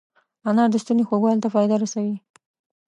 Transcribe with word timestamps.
انار 0.47 0.69
د 0.71 0.75
ستوني 0.83 1.03
خوږوالي 1.07 1.39
ته 1.43 1.49
فایده 1.53 1.75
رسوي. 1.83 2.15